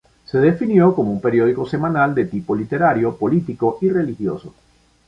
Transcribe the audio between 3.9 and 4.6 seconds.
religioso.